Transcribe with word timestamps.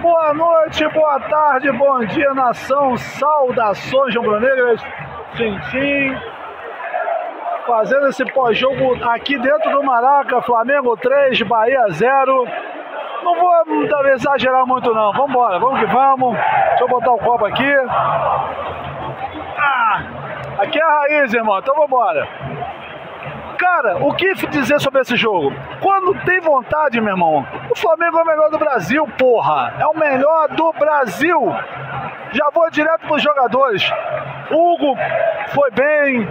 boa 0.00 0.34
noite, 0.34 0.86
boa 0.88 1.20
tarde, 1.20 1.70
bom 1.72 1.98
dia, 2.06 2.32
nação. 2.34 2.96
Saudações 2.96 4.14
rubro-negras. 4.14 4.80
Tintim. 5.34 6.16
Fazendo 7.66 8.08
esse 8.08 8.24
pós-jogo 8.32 8.96
aqui 9.04 9.38
dentro 9.38 9.70
do 9.70 9.82
Maraca, 9.82 10.40
Flamengo 10.42 10.96
3, 10.96 11.42
Bahia 11.42 11.84
0. 11.90 12.48
Não 13.22 13.34
vou 13.34 13.52
exagerar 14.12 14.66
muito 14.66 14.92
não. 14.94 15.12
Vamos 15.12 15.30
embora, 15.30 15.58
vamos 15.58 15.80
que 15.80 15.86
vamos. 15.86 16.34
Deixa 16.34 16.84
eu 16.84 16.88
botar 16.88 17.12
o 17.12 17.18
copo 17.18 17.44
aqui. 17.44 17.74
Ah, 19.58 20.02
aqui 20.58 20.78
é 20.78 20.82
a 20.82 21.00
raiz, 21.00 21.34
irmão. 21.34 21.58
Então 21.58 21.74
vamos 21.74 21.88
embora. 21.88 22.57
Cara, 23.80 23.98
o 23.98 24.12
que 24.12 24.34
dizer 24.48 24.80
sobre 24.80 25.02
esse 25.02 25.14
jogo? 25.14 25.54
Quando 25.80 26.12
tem 26.24 26.40
vontade, 26.40 27.00
meu 27.00 27.10
irmão, 27.10 27.46
o 27.70 27.78
Flamengo 27.78 28.18
é 28.18 28.22
o 28.22 28.26
melhor 28.26 28.50
do 28.50 28.58
Brasil, 28.58 29.06
porra. 29.16 29.72
É 29.78 29.86
o 29.86 29.96
melhor 29.96 30.48
do 30.48 30.72
Brasil. 30.72 31.40
Já 32.32 32.50
vou 32.52 32.68
direto 32.72 33.06
pros 33.06 33.22
jogadores. 33.22 33.88
Hugo 34.50 34.96
foi 35.54 35.70
bem 35.70 36.28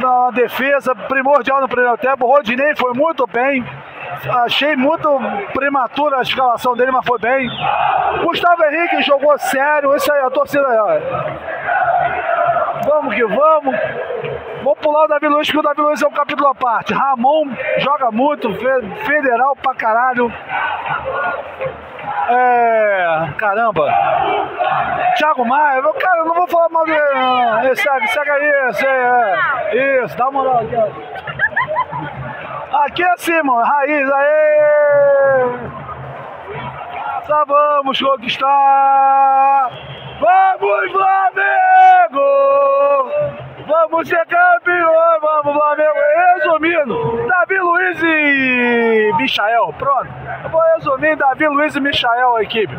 na 0.00 0.30
defesa, 0.30 0.94
primordial 0.94 1.60
no 1.60 1.68
primeiro 1.68 1.98
tempo. 1.98 2.26
Rodinei 2.26 2.74
foi 2.74 2.94
muito 2.94 3.26
bem. 3.26 3.62
Achei 4.44 4.74
muito 4.76 5.06
prematura 5.52 6.20
a 6.20 6.22
escalação 6.22 6.74
dele, 6.74 6.90
mas 6.90 7.04
foi 7.04 7.18
bem. 7.18 7.46
Gustavo 8.22 8.64
Henrique 8.64 9.02
jogou 9.02 9.38
sério. 9.38 9.94
Isso 9.94 10.10
aí, 10.10 10.22
a 10.22 10.30
torcida. 10.30 10.66
Vamos 12.86 13.14
que 13.14 13.26
vamos. 13.26 13.76
Vou 14.64 14.74
pular 14.76 15.04
o 15.04 15.08
Davi 15.08 15.28
Luiz, 15.28 15.46
porque 15.46 15.58
o 15.58 15.62
Davi 15.62 15.82
Luiz 15.82 16.02
é 16.02 16.06
um 16.06 16.12
capítulo 16.12 16.48
à 16.48 16.54
parte. 16.54 16.94
Ramon 16.94 17.50
joga 17.80 18.10
muito, 18.10 18.50
federal 19.04 19.54
pra 19.56 19.74
caralho. 19.74 20.32
É. 22.30 23.28
Caramba. 23.36 23.92
Thiago 25.18 25.44
Maia, 25.44 25.82
cara, 25.82 26.18
eu 26.20 26.24
não 26.24 26.34
vou 26.34 26.48
falar 26.48 26.70
mal 26.70 26.86
dele. 26.86 27.76
Segue, 27.76 28.08
segue 28.08 28.30
aí, 28.30 28.72
segue, 28.72 28.90
é. 28.90 30.04
Isso, 30.04 30.16
dá 30.16 30.28
uma 30.28 30.42
moral 30.42 30.60
aqui. 30.60 30.76
Aqui 32.72 33.02
é 33.02 33.12
assim, 33.12 33.42
mano, 33.42 33.62
raiz, 33.62 34.10
aê! 34.10 35.44
Só 37.26 37.44
vamos 37.44 38.00
conquistar! 38.00 39.70
Vamos, 40.20 40.92
Flamengo! 40.92 41.73
Vamos 43.90 44.08
ser 44.08 44.26
campeões, 44.26 45.20
vamos, 45.20 45.52
Flamengo! 45.52 45.98
Resumindo, 46.36 47.26
Davi 47.28 47.58
Luiz 47.58 48.02
e 48.02 49.12
Michael, 49.18 49.74
pronto. 49.78 50.08
Eu 50.42 50.48
vou 50.48 50.62
resumir 50.74 51.16
Davi 51.16 51.46
Luiz 51.48 51.76
e 51.76 51.80
Michael, 51.80 52.36
a 52.36 52.42
equipe. 52.42 52.74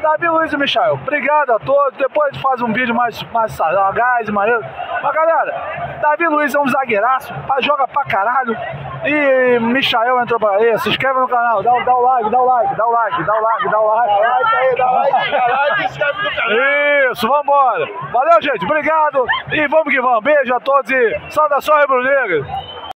Davi 0.00 0.28
Luiz 0.28 0.52
e 0.52 0.56
Michael, 0.56 0.94
obrigado 0.94 1.50
a 1.50 1.58
todos. 1.58 1.98
Depois 1.98 2.28
a 2.28 2.32
gente 2.32 2.42
faz 2.42 2.62
um 2.62 2.72
vídeo 2.72 2.94
mais, 2.94 3.20
mais 3.32 3.50
sagaz, 3.52 4.30
maneiro. 4.30 4.64
Mas 5.02 5.12
galera, 5.12 5.98
Davi 6.00 6.28
Luiz 6.28 6.54
é 6.54 6.60
um 6.60 6.68
zagueiraço, 6.68 7.34
joga 7.60 7.88
pra 7.88 8.04
caralho. 8.04 8.56
E 9.04 9.58
Michael 9.58 10.20
entrou 10.20 10.38
pra 10.38 10.50
aí, 10.50 10.78
se 10.78 10.88
inscreve 10.88 11.18
no 11.18 11.28
canal, 11.28 11.64
dá, 11.64 11.72
dá 11.80 11.94
o 11.94 12.00
like, 12.00 12.30
dá 12.30 12.40
o 12.40 12.44
like, 12.44 12.76
dá 12.76 12.86
o 12.86 12.90
like, 12.90 13.24
dá 13.24 13.34
o 13.34 13.40
like, 13.40 13.70
dá 13.70 13.80
o 13.80 13.86
like. 13.86 14.22
Dá 14.22 14.28
like 14.28 14.56
aí, 14.56 14.74
dá 14.76 14.90
like, 14.90 15.30
dá 15.30 15.46
like 15.46 15.82
e 15.82 15.84
inscreve 15.86 16.22
no 16.22 16.30
canal. 16.30 16.50
Isso, 17.24 17.28
vambora. 17.28 17.86
Valeu, 18.12 18.42
gente, 18.42 18.64
obrigado. 18.66 19.24
E 19.50 19.66
vamos 19.68 19.92
que 19.92 20.00
vamos. 20.00 20.22
Beijo 20.22 20.54
a 20.54 20.60
todos 20.60 20.90
e 20.90 21.20
saudações 21.30 21.80
rubro-negras. 21.82 22.46